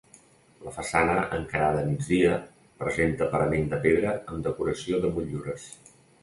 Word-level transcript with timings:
La 0.67 0.71
façana 0.77 1.17
encarada 1.39 1.83
a 1.83 1.89
migdia 1.89 2.31
presenta 2.85 3.29
parament 3.35 3.69
de 3.75 3.79
pedra 3.85 4.15
amb 4.17 4.49
decoració 4.49 5.03
de 5.05 5.13
motllures. 5.19 5.71